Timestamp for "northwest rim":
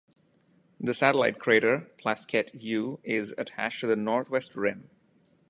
3.95-4.89